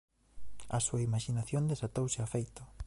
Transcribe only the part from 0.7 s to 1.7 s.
A súa imaxinación